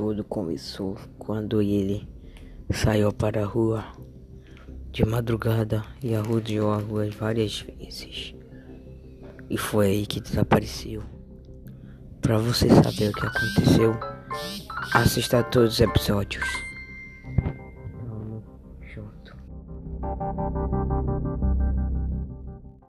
[0.00, 2.08] tudo começou quando ele
[2.72, 3.84] saiu para a rua
[4.90, 8.34] de madrugada e arrodeou a rua várias vezes.
[9.50, 11.02] E foi aí que desapareceu.
[12.22, 13.94] Para você saber o que aconteceu,
[14.94, 16.48] assista a todos os episódios.
[18.02, 18.42] Vamos
[18.94, 19.36] junto.